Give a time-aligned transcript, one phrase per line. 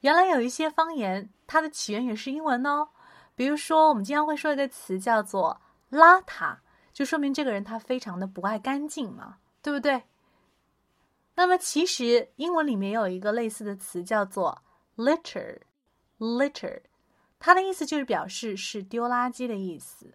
[0.00, 2.88] 原来有一些方言，它的起源也是英文哦，
[3.34, 6.56] 比如说我们经常会说一个词叫做邋遢，
[6.92, 10.02] 就说明这个人他非常的不爱干净嘛，对不对？
[11.34, 14.62] 那么其实英文里面有一个类似的词叫做
[14.96, 15.58] litter
[16.18, 16.82] litter，
[17.38, 20.14] 它的意思就是表示是丢垃圾的意思。